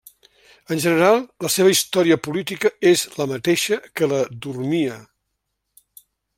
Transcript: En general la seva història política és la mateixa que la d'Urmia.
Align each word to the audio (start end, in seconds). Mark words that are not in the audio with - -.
En 0.75 0.79
general 0.85 1.17
la 1.45 1.51
seva 1.55 1.73
història 1.73 2.17
política 2.29 2.73
és 2.93 3.05
la 3.19 3.29
mateixa 3.35 3.79
que 4.01 4.11
la 4.15 4.25
d'Urmia. 4.47 4.99